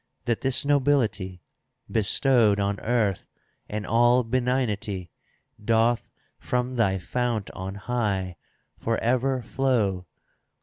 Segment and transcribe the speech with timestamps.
[0.25, 1.43] That this nobility.
[1.87, 3.27] Bestowed on earth,
[3.69, 5.11] and all benignity
[5.63, 8.35] Doth from thy fount on high
[8.79, 10.07] for ever flow.